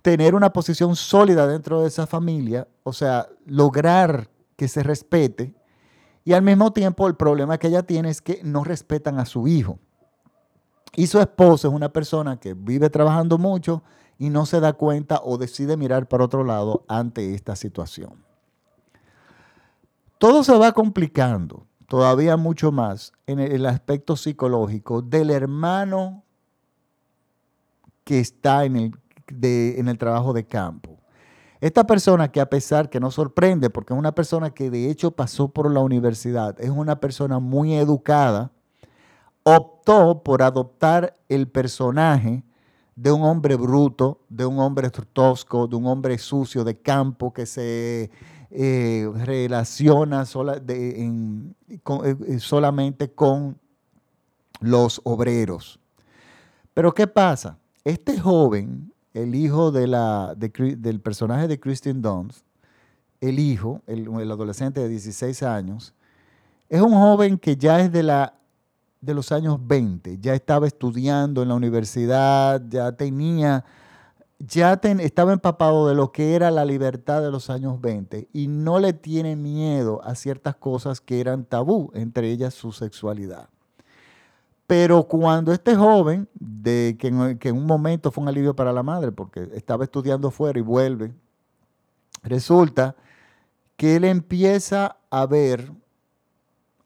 tener 0.00 0.34
una 0.34 0.50
posición 0.50 0.96
sólida 0.96 1.46
dentro 1.46 1.82
de 1.82 1.88
esa 1.88 2.06
familia, 2.06 2.66
o 2.84 2.94
sea, 2.94 3.28
lograr 3.44 4.30
que 4.56 4.66
se 4.66 4.82
respete. 4.82 5.54
Y 6.24 6.32
al 6.32 6.42
mismo 6.42 6.72
tiempo 6.72 7.06
el 7.06 7.16
problema 7.16 7.58
que 7.58 7.68
ella 7.68 7.82
tiene 7.82 8.08
es 8.08 8.22
que 8.22 8.40
no 8.42 8.64
respetan 8.64 9.18
a 9.18 9.26
su 9.26 9.46
hijo. 9.46 9.78
Y 10.94 11.06
su 11.06 11.20
esposo 11.20 11.68
es 11.68 11.74
una 11.74 11.92
persona 11.92 12.38
que 12.38 12.54
vive 12.54 12.90
trabajando 12.90 13.38
mucho 13.38 13.82
y 14.18 14.30
no 14.30 14.46
se 14.46 14.60
da 14.60 14.74
cuenta 14.74 15.20
o 15.24 15.38
decide 15.38 15.76
mirar 15.76 16.06
para 16.06 16.24
otro 16.24 16.44
lado 16.44 16.84
ante 16.86 17.34
esta 17.34 17.56
situación. 17.56 18.24
Todo 20.18 20.44
se 20.44 20.56
va 20.56 20.70
complicando 20.70 21.66
todavía 21.88 22.36
mucho 22.36 22.70
más 22.70 23.12
en 23.26 23.40
el 23.40 23.66
aspecto 23.66 24.16
psicológico 24.16 25.02
del 25.02 25.30
hermano 25.30 26.22
que 28.04 28.20
está 28.20 28.64
en 28.64 28.76
el, 28.76 28.92
en 29.42 29.88
el 29.88 29.98
trabajo 29.98 30.32
de 30.32 30.46
campo. 30.46 30.98
Esta 31.60 31.84
persona 31.84 32.30
que 32.30 32.40
a 32.40 32.48
pesar 32.48 32.90
que 32.90 33.00
nos 33.00 33.14
sorprende, 33.14 33.70
porque 33.70 33.94
es 33.94 33.98
una 33.98 34.14
persona 34.14 34.50
que 34.50 34.70
de 34.70 34.88
hecho 34.88 35.10
pasó 35.10 35.48
por 35.48 35.68
la 35.70 35.80
universidad, 35.80 36.60
es 36.60 36.70
una 36.70 37.00
persona 37.00 37.40
muy 37.40 37.74
educada, 37.74 38.51
optó 39.44 40.22
por 40.22 40.42
adoptar 40.42 41.16
el 41.28 41.48
personaje 41.48 42.44
de 42.94 43.10
un 43.10 43.22
hombre 43.22 43.56
bruto, 43.56 44.20
de 44.28 44.46
un 44.46 44.58
hombre 44.58 44.90
tosco, 44.90 45.66
de 45.66 45.76
un 45.76 45.86
hombre 45.86 46.18
sucio 46.18 46.62
de 46.64 46.78
campo 46.78 47.32
que 47.32 47.46
se 47.46 48.10
eh, 48.50 49.10
relaciona 49.24 50.24
eh, 50.68 51.52
eh, 51.68 52.38
solamente 52.38 53.10
con 53.12 53.58
los 54.60 55.00
obreros. 55.04 55.80
Pero 56.74 56.92
¿qué 56.92 57.06
pasa? 57.06 57.58
Este 57.84 58.18
joven, 58.18 58.92
el 59.14 59.34
hijo 59.34 59.72
del 59.72 61.00
personaje 61.02 61.48
de 61.48 61.58
Christian 61.58 62.00
Dunst, 62.00 62.46
el 63.20 63.38
hijo, 63.38 63.82
el 63.86 64.30
adolescente 64.30 64.80
de 64.80 64.88
16 64.88 65.42
años, 65.42 65.94
es 66.68 66.80
un 66.80 66.92
joven 66.92 67.38
que 67.38 67.56
ya 67.56 67.80
es 67.80 67.92
de 67.92 68.02
la 68.02 68.34
de 69.02 69.14
los 69.14 69.32
años 69.32 69.58
20, 69.60 70.18
ya 70.20 70.32
estaba 70.32 70.68
estudiando 70.68 71.42
en 71.42 71.48
la 71.48 71.56
universidad, 71.56 72.62
ya 72.68 72.92
tenía, 72.92 73.64
ya 74.38 74.74
estaba 74.74 75.32
empapado 75.32 75.88
de 75.88 75.96
lo 75.96 76.12
que 76.12 76.36
era 76.36 76.52
la 76.52 76.64
libertad 76.64 77.20
de 77.20 77.32
los 77.32 77.50
años 77.50 77.80
20 77.80 78.28
y 78.32 78.46
no 78.46 78.78
le 78.78 78.92
tiene 78.92 79.34
miedo 79.34 80.00
a 80.04 80.14
ciertas 80.14 80.54
cosas 80.54 81.00
que 81.00 81.20
eran 81.20 81.44
tabú, 81.44 81.90
entre 81.94 82.30
ellas 82.30 82.54
su 82.54 82.70
sexualidad. 82.70 83.48
Pero 84.68 85.02
cuando 85.02 85.52
este 85.52 85.74
joven, 85.74 86.28
de, 86.34 86.96
que, 86.98 87.08
en, 87.08 87.38
que 87.38 87.48
en 87.48 87.56
un 87.56 87.66
momento 87.66 88.12
fue 88.12 88.22
un 88.22 88.28
alivio 88.28 88.54
para 88.54 88.72
la 88.72 88.84
madre, 88.84 89.10
porque 89.10 89.48
estaba 89.52 89.82
estudiando 89.82 90.30
fuera 90.30 90.60
y 90.60 90.62
vuelve, 90.62 91.12
resulta 92.22 92.94
que 93.76 93.96
él 93.96 94.04
empieza 94.04 94.96
a 95.10 95.26
ver 95.26 95.72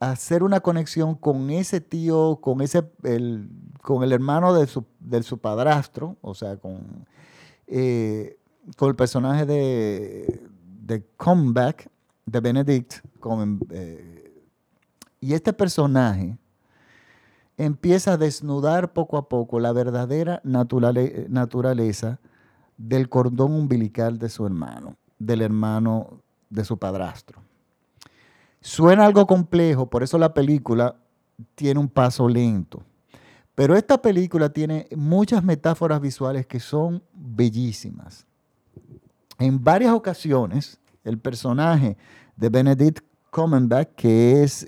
hacer 0.00 0.43
una 0.43 0.61
conexión 0.61 1.15
con 1.15 1.50
ese 1.50 1.81
tío, 1.81 2.38
con, 2.41 2.61
ese, 2.61 2.91
el, 3.03 3.49
con 3.83 4.03
el 4.03 4.12
hermano 4.12 4.55
de 4.55 4.67
su, 4.67 4.85
su 5.23 5.38
padrastro, 5.38 6.17
o 6.21 6.35
sea, 6.35 6.57
con, 6.57 7.07
eh, 7.67 8.38
con 8.76 8.88
el 8.88 8.97
personaje 8.97 9.47
de, 9.47 10.43
de 10.83 11.07
Comeback, 11.17 11.91
de 12.26 12.41
Benedict. 12.41 12.95
Eh, 13.71 14.43
y 15.21 15.33
este 15.33 15.53
personaje 15.53 16.38
empieza 17.57 18.12
a 18.12 18.17
desnudar 18.17 18.93
poco 18.93 19.17
a 19.17 19.29
poco 19.29 19.61
la 19.61 19.73
verdadera 19.73 20.41
naturaleza 20.45 22.21
del 22.76 23.09
cordón 23.09 23.53
umbilical 23.53 24.19
de 24.19 24.29
su 24.29 24.45
hermano, 24.45 24.97
del 25.19 25.41
hermano 25.43 26.21
de 26.50 26.65
su 26.65 26.79
padrastro. 26.79 27.46
Suena 28.66 29.06
algo 29.06 29.28
complejo, 29.28 29.88
por 29.88 30.02
eso 30.02 30.18
la 30.18 30.35
película 30.35 30.96
tiene 31.54 31.78
un 31.78 31.88
paso 31.88 32.28
lento. 32.28 32.82
Pero 33.54 33.76
esta 33.76 34.02
película 34.02 34.49
tiene 34.49 34.88
muchas 34.96 35.44
metáforas 35.44 36.00
visuales 36.00 36.49
que 36.49 36.58
son 36.58 37.00
bellísimas. 37.12 38.26
En 39.38 39.62
varias 39.62 39.92
ocasiones, 39.92 40.80
el 41.04 41.16
personaje 41.16 41.96
de 42.35 42.49
Benedict 42.49 43.04
Cumberbatch, 43.30 43.90
que 43.94 44.42
es, 44.42 44.66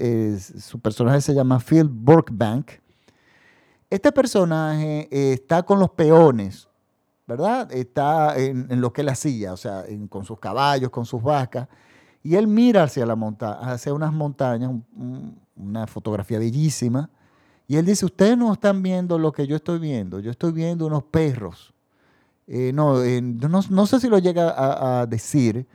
su 0.61 0.79
personaje 0.79 1.21
se 1.21 1.35
llama 1.35 1.59
Phil 1.59 1.89
Burkbank, 1.89 2.71
este 3.91 4.13
personaje 4.13 5.09
eh, 5.11 5.33
está 5.33 5.65
con 5.65 5.81
los 5.81 5.91
peones, 5.91 6.69
¿verdad? 7.27 7.73
Está 7.73 8.39
en, 8.39 8.81
lo 8.81 8.93
que 8.93 9.01
él 9.01 9.09
hacía, 9.09 9.53
o 9.53 9.57
sea, 9.57 9.85
con 10.09 10.25
sus 10.25 10.39
caballos, 10.39 10.89
con 10.91 11.05
sus 11.05 11.21
vacas 11.21 11.67
y 12.23 12.35
él 12.35 12.47
mira 12.47 12.85
hacia, 12.85 13.07
la 13.07 13.15
hacia 13.61 13.95
unas 13.95 14.13
montañas, 14.13 14.73
una 15.57 15.87
fotografía 15.87 16.39
bellísima, 16.39 17.11
y 17.67 17.77
él 17.77 17.85
dice, 17.85 18.07
ustedes 18.07 18.37
no 18.37 18.53
están 18.53 18.83
viendo 18.83 19.19
lo 19.19 19.31
que 19.31 19.47
yo 19.47 19.57
estoy 19.57 19.79
viendo, 19.79 20.21
yo 20.21 20.31
estoy 20.31 20.53
viendo 20.53 20.87
unos 20.87 21.05
perros. 21.05 21.75
Eh, 22.47 22.73
no, 22.73 22.95
no, 23.71 23.87
sé 23.87 24.01
si 24.01 24.09
lo 24.09 24.19
llega 24.19 25.01
a, 25.01 25.05
decir, 25.05 25.67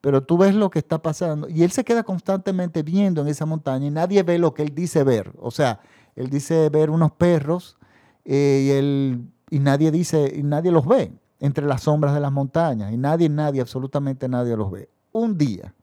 pero 0.00 0.22
tú 0.22 0.38
ves 0.38 0.54
lo 0.54 0.70
que 0.70 0.78
está 0.78 1.02
pasando. 1.02 1.46
Y 1.50 1.62
él 1.62 1.70
se 1.70 1.84
queda 1.84 2.02
constantemente 2.02 2.82
viendo 2.82 3.20
en 3.20 3.28
esa 3.28 3.44
montaña 3.44 3.86
y 3.86 3.90
nadie 3.90 4.22
ve 4.22 4.38
lo 4.38 4.54
que 4.54 4.62
él 4.62 4.74
dice 4.74 5.04
ver. 5.04 5.32
O 5.38 5.50
sea, 5.50 5.80
él 6.16 6.30
dice 6.30 6.70
ver 6.70 6.88
unos 6.88 7.12
perros 7.12 7.76
eh, 8.24 9.20
y, 9.50 9.56
y 9.56 9.58
nadie 9.58 9.90
dice, 9.90 10.32
y 10.34 10.42
nadie 10.42 10.70
los 10.70 10.86
ve 10.86 11.12
entre 11.40 11.66
las 11.66 11.82
sombras 11.82 12.14
de 12.14 12.20
las 12.20 12.32
montañas. 12.32 12.90
Y 12.90 12.96
nadie, 12.96 13.28
nadie, 13.28 13.60
absolutamente 13.60 14.26
nadie 14.30 14.56
los 14.56 14.70
ve. 14.70 14.88
Un 15.12 15.36
día, 15.36 15.74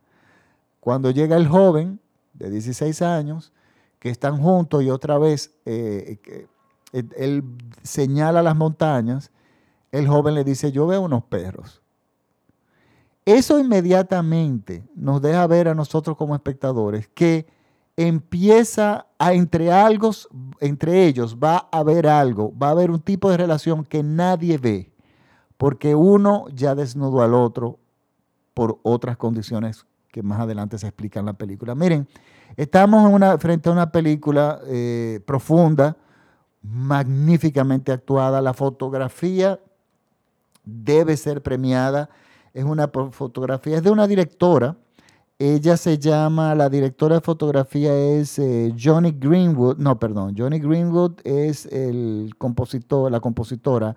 cuando 0.81 1.11
llega 1.11 1.38
el 1.38 1.47
joven 1.47 2.01
de 2.33 2.50
16 2.50 3.01
años, 3.03 3.53
que 4.00 4.09
están 4.09 4.41
juntos 4.41 4.83
y 4.83 4.89
otra 4.89 5.17
vez 5.19 5.53
eh, 5.63 6.19
eh, 6.25 6.47
él 6.91 7.43
señala 7.83 8.41
las 8.41 8.55
montañas, 8.55 9.31
el 9.91 10.07
joven 10.07 10.33
le 10.35 10.43
dice, 10.43 10.71
yo 10.71 10.88
veo 10.88 11.01
unos 11.01 11.23
perros. 11.23 11.81
Eso 13.25 13.59
inmediatamente 13.59 14.83
nos 14.95 15.21
deja 15.21 15.45
ver 15.45 15.67
a 15.67 15.75
nosotros 15.75 16.17
como 16.17 16.33
espectadores 16.33 17.07
que 17.13 17.45
empieza 17.95 19.05
a 19.19 19.33
entre 19.33 19.71
algo, 19.71 20.09
entre 20.59 21.05
ellos 21.05 21.38
va 21.38 21.69
a 21.71 21.79
haber 21.79 22.07
algo, 22.07 22.51
va 22.57 22.69
a 22.69 22.71
haber 22.71 22.89
un 22.89 23.00
tipo 23.00 23.29
de 23.29 23.38
relación 23.38 23.85
que 23.85 24.01
nadie 24.01 24.57
ve, 24.57 24.91
porque 25.57 25.93
uno 25.93 26.47
ya 26.50 26.73
desnudó 26.73 27.21
al 27.21 27.35
otro 27.35 27.77
por 28.55 28.79
otras 28.81 29.17
condiciones 29.17 29.85
que 30.12 30.22
más 30.22 30.39
adelante 30.41 30.77
se 30.77 30.88
explica 30.88 31.20
en 31.20 31.25
la 31.25 31.34
película. 31.34 31.74
Miren, 31.74 32.08
estamos 32.58 33.22
frente 33.39 33.70
a 33.70 33.72
una 33.72 33.91
película 33.91 34.60
eh, 34.68 35.22
profunda, 35.25 35.98
magníficamente 36.62 37.91
actuada. 37.91 38.41
La 38.41 38.53
fotografía 38.53 39.60
debe 40.63 41.18
ser 41.18 41.41
premiada. 41.41 42.10
Es 42.53 42.65
una 42.65 42.89
fotografía, 43.12 43.77
es 43.77 43.84
de 43.84 43.91
una 43.91 44.08
directora. 44.08 44.75
Ella 45.39 45.75
se 45.75 45.98
llama, 45.98 46.53
la 46.53 46.70
directora 46.70 47.15
de 47.15 47.22
fotografía 47.22 47.96
es 47.96 48.38
eh, 48.38 48.75
Johnny 48.77 49.12
Greenwood. 49.12 49.77
No, 49.77 49.98
perdón, 49.98 50.36
Johnny 50.38 50.60
Greenwood 50.60 51.13
es 51.24 51.65
el 51.65 52.34
compositor, 52.38 53.12
la 53.12 53.20
compositora. 53.20 53.96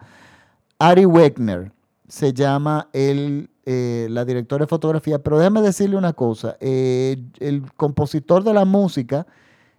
Ari 0.79 1.05
Wegner 1.05 1.73
se 2.09 2.33
llama 2.33 2.89
el 2.93 3.51
eh, 3.67 4.09
la 4.11 4.25
directora 4.25 4.65
de 4.65 4.69
fotografía, 4.69 5.23
pero 5.23 5.39
déjame 5.39 5.63
decirle 5.63 5.97
una 5.97 6.13
cosa, 6.13 6.57
eh, 6.61 7.17
el 7.39 7.73
compositor 7.73 8.45
de 8.45 8.53
la 8.53 8.65
música 8.67 9.27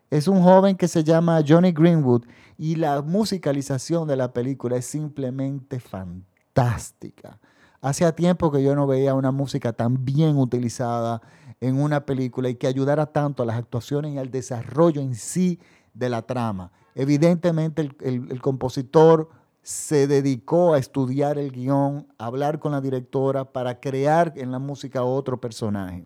es 0.10 0.28
un 0.28 0.42
joven 0.42 0.76
que 0.76 0.88
se 0.88 1.04
llama 1.04 1.44
Johnny 1.48 1.72
Greenwood 1.72 2.24
y 2.58 2.76
la 2.76 3.02
musicalización 3.04 4.08
de 4.08 4.16
la 4.16 4.34
película 4.34 4.78
es 4.78 4.86
simplemente 4.86 5.80
fantástica. 5.80 7.40
Hacía 7.82 8.16
tiempo 8.16 8.52
que 8.52 8.64
yo 8.64 8.76
no 8.76 8.88
veía 8.88 9.14
una 9.14 9.32
música 9.32 9.72
tan 9.72 10.04
bien 10.04 10.38
utilizada 10.38 11.22
en 11.62 11.80
una 11.80 12.06
película 12.06 12.50
y 12.50 12.56
que 12.56 12.66
ayudara 12.66 13.06
tanto 13.06 13.44
a 13.44 13.46
las 13.46 13.58
actuaciones 13.58 14.14
y 14.14 14.18
al 14.18 14.32
desarrollo 14.32 15.02
en 15.02 15.14
sí 15.14 15.60
de 15.94 16.10
la 16.10 16.24
trama. 16.24 16.72
Evidentemente 16.96 17.84
el, 18.02 18.28
el 18.32 18.42
compositor 18.42 19.30
se 19.66 20.06
dedicó 20.06 20.76
a 20.76 20.78
estudiar 20.78 21.40
el 21.40 21.52
guion, 21.52 22.06
a 22.20 22.28
hablar 22.28 22.60
con 22.60 22.74
la 22.74 22.82
directora 22.82 23.52
para 23.52 23.80
crear 23.80 24.32
en 24.36 24.52
la 24.52 24.60
música 24.60 25.04
otro 25.04 25.42
personaje. 25.42 26.06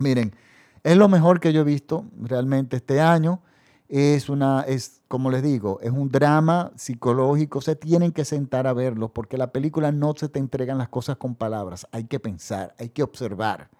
Miren, 0.00 0.34
es 0.82 0.96
lo 0.96 1.08
mejor 1.08 1.38
que 1.38 1.52
yo 1.52 1.60
he 1.60 1.64
visto 1.64 2.06
realmente 2.20 2.78
este 2.78 3.00
año 3.00 3.40
es 3.88 4.28
una, 4.28 4.62
es, 4.62 5.00
como 5.06 5.30
les 5.30 5.44
digo, 5.44 5.78
es 5.80 5.92
un 5.92 6.08
drama 6.08 6.72
psicológico, 6.74 7.60
se 7.60 7.76
tienen 7.76 8.10
que 8.10 8.24
sentar 8.24 8.66
a 8.66 8.72
verlo, 8.72 9.12
porque 9.12 9.38
la 9.38 9.52
película 9.52 9.92
no 9.92 10.14
se 10.16 10.28
te 10.28 10.40
entregan 10.40 10.78
las 10.78 10.88
cosas 10.88 11.18
con 11.18 11.36
palabras, 11.36 11.86
hay 11.92 12.06
que 12.06 12.18
pensar, 12.18 12.74
hay 12.80 12.88
que 12.88 13.04
observar. 13.04 13.70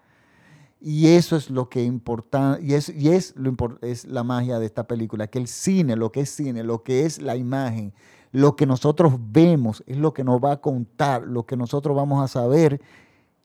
Y 0.79 1.07
eso 1.07 1.35
es 1.35 1.49
lo 1.49 1.67
que 1.67 1.83
importa, 1.83 2.57
y, 2.61 2.75
es, 2.75 2.87
y 2.87 3.09
es, 3.09 3.35
lo, 3.35 3.53
es 3.81 4.05
la 4.05 4.23
magia 4.23 4.59
de 4.59 4.65
esta 4.65 4.87
película, 4.87 5.27
que 5.27 5.39
el 5.39 5.49
cine, 5.49 5.97
lo 5.97 6.13
que 6.13 6.21
es 6.21 6.29
cine, 6.29 6.63
lo 6.63 6.83
que 6.83 7.05
es 7.05 7.21
la 7.21 7.35
imagen, 7.35 7.93
lo 8.31 8.55
que 8.55 8.65
nosotros 8.65 9.13
vemos 9.31 9.83
es 9.87 9.97
lo 9.97 10.13
que 10.13 10.23
nos 10.23 10.43
va 10.43 10.53
a 10.53 10.61
contar, 10.61 11.23
lo 11.23 11.45
que 11.45 11.57
nosotros 11.57 11.95
vamos 11.95 12.23
a 12.23 12.27
saber 12.27 12.81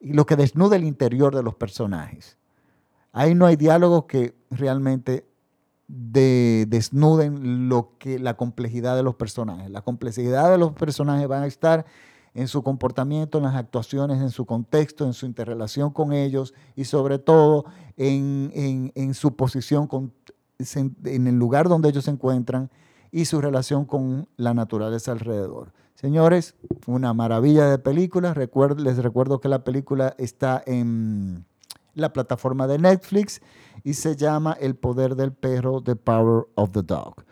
y 0.00 0.12
lo 0.12 0.26
que 0.26 0.36
desnuda 0.36 0.76
el 0.76 0.84
interior 0.84 1.34
de 1.34 1.42
los 1.42 1.54
personajes. 1.54 2.36
Ahí 3.12 3.34
no 3.34 3.46
hay 3.46 3.56
diálogos 3.56 4.04
que 4.04 4.34
realmente 4.50 5.26
desnuden 5.86 7.68
lo 7.68 7.98
que, 7.98 8.18
la 8.18 8.34
complejidad 8.34 8.96
de 8.96 9.02
los 9.02 9.14
personajes. 9.14 9.70
La 9.70 9.82
complejidad 9.82 10.50
de 10.50 10.58
los 10.58 10.72
personajes 10.72 11.28
van 11.28 11.42
a 11.42 11.46
estar 11.46 11.84
en 12.34 12.48
su 12.48 12.62
comportamiento, 12.62 13.38
en 13.38 13.44
las 13.44 13.56
actuaciones, 13.56 14.22
en 14.22 14.30
su 14.30 14.46
contexto, 14.46 15.04
en 15.04 15.12
su 15.12 15.26
interrelación 15.26 15.90
con 15.90 16.14
ellos 16.14 16.54
y 16.74 16.84
sobre 16.84 17.18
todo 17.18 17.66
en, 17.96 19.12
su 19.14 19.36
posición 19.36 19.88
en 21.04 21.26
el 21.26 21.34
lugar 21.38 21.68
donde 21.68 21.90
ellos 21.90 22.04
se 22.04 22.10
encuentran 22.10 22.70
y 23.12 23.26
su 23.26 23.40
relación 23.40 23.84
con 23.84 24.28
la 24.36 24.54
naturaleza 24.54 25.12
alrededor. 25.12 25.72
Señores, 25.94 26.56
una 26.86 27.14
maravilla 27.14 27.68
de 27.68 27.78
película. 27.78 28.34
les 28.34 28.96
recuerdo 28.98 29.40
que 29.40 29.48
la 29.48 29.62
película 29.62 30.16
está 30.18 30.60
en 30.66 31.44
la 31.94 32.12
plataforma 32.12 32.66
de 32.66 32.78
Netflix 32.78 33.40
y 33.84 33.94
se 33.94 34.16
llama 34.16 34.56
El 34.58 34.74
poder 34.74 35.14
del 35.14 35.32
perro, 35.32 35.82
The 35.82 35.94
Power 35.94 36.46
of 36.54 36.72
the 36.72 36.82
Dog. 36.82 37.24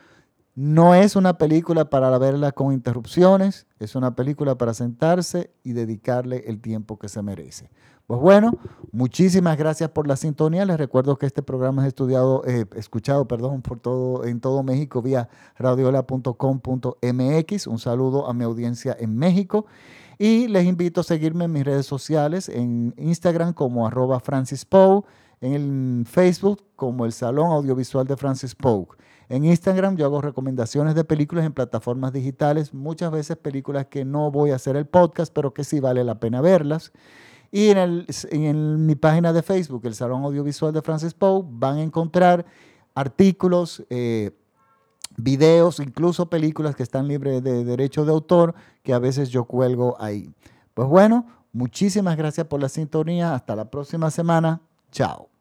No 0.55 0.95
es 0.95 1.17
una 1.17 1.39
película 1.39 1.89
para 1.89 2.17
verla 2.19 2.53
con 2.53 2.73
interrupciones, 2.73 3.67
es 3.79 3.95
una 3.95 4.15
película 4.15 4.57
para 4.57 4.75
sentarse 4.75 5.51
y 5.63 5.73
dedicarle 5.73 6.45
el 6.47 6.61
tiempo 6.61 6.99
que 6.99 7.09
se 7.09 7.23
merece. 7.23 7.71
Pues 8.11 8.21
bueno, 8.21 8.59
muchísimas 8.91 9.57
gracias 9.57 9.91
por 9.91 10.09
la 10.09 10.17
sintonía. 10.17 10.65
Les 10.65 10.77
recuerdo 10.77 11.17
que 11.17 11.27
este 11.27 11.45
programa 11.45 11.83
es 11.83 11.89
estudiado, 11.89 12.43
eh, 12.45 12.65
escuchado 12.75 13.29
perdón, 13.29 13.63
por 13.63 13.79
todo, 13.79 14.25
en 14.25 14.41
todo 14.41 14.65
México 14.65 15.01
vía 15.01 15.29
radiola.com.mx. 15.57 17.67
Un 17.69 17.79
saludo 17.79 18.27
a 18.27 18.35
mi 18.35 18.43
audiencia 18.43 18.97
en 18.99 19.17
México. 19.17 19.67
Y 20.19 20.49
les 20.49 20.67
invito 20.67 21.03
a 21.03 21.05
seguirme 21.05 21.45
en 21.45 21.53
mis 21.53 21.65
redes 21.65 21.87
sociales, 21.87 22.49
en 22.49 22.95
Instagram 22.97 23.53
como 23.53 23.87
arroba 23.87 24.19
Francis 24.19 24.67
en 25.41 26.05
Facebook 26.05 26.65
como 26.75 27.05
el 27.05 27.13
Salón 27.13 27.53
Audiovisual 27.53 28.09
de 28.09 28.17
Francis 28.17 28.57
Poe. 28.57 28.87
En 29.29 29.45
Instagram 29.45 29.95
yo 29.95 30.07
hago 30.07 30.21
recomendaciones 30.21 30.97
de 30.97 31.05
películas 31.05 31.47
en 31.47 31.53
plataformas 31.53 32.13
digitales, 32.13 32.75
muchas 32.75 33.13
veces 33.13 33.37
películas 33.37 33.87
que 33.87 34.05
no 34.05 34.33
voy 34.33 34.51
a 34.51 34.57
hacer 34.57 34.75
el 34.75 34.87
podcast, 34.87 35.33
pero 35.33 35.55
que 35.55 35.63
sí 35.63 35.79
vale 35.79 36.03
la 36.03 36.19
pena 36.19 36.41
verlas. 36.41 36.91
Y 37.53 37.71
en, 37.71 38.87
mi 38.87 38.95
página 38.95 39.33
de 39.33 39.43
Facebook, 39.43 39.83
el 39.85 39.95
Salón 39.95 40.23
Audiovisual 40.25 40.73
de 40.73 40.83
Francis 40.83 41.15
Poe, 41.15 41.43
van 41.45 41.79
a 41.79 41.83
encontrar 41.83 42.47
artículos, 42.95 43.85
eh, 43.91 44.31
videos, 45.17 45.81
incluso 45.81 46.31
películas 46.31 46.77
que 46.77 46.85
están 46.85 47.09
libres 47.09 47.43
de 47.43 47.65
derecho 47.65 48.05
de 48.05 48.13
autor, 48.13 48.55
que 48.83 48.93
a 48.93 48.99
veces 48.99 49.31
yo 49.31 49.45
cuelgo 49.45 49.97
ahí. 50.01 50.33
Pues 50.75 50.89
bueno, 50.89 51.27
muchísimas 51.53 52.17
gracias 52.17 52.47
por 52.47 52.61
la 52.61 52.69
sintonía. 52.69 53.35
Hasta 53.35 53.57
la 53.57 53.71
próxima 53.71 54.11
semana. 54.11 54.61
Chao. 54.93 55.40